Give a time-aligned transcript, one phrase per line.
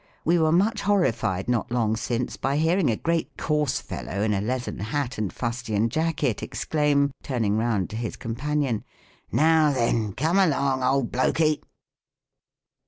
[0.25, 4.33] We were much hor rified not long since, by hearing a great coarse fellow, in
[4.33, 8.83] a leathern hat and fustian jacket, exclaim, turning round to his companion,
[9.31, 11.61] "Now, then, come along, old Blokey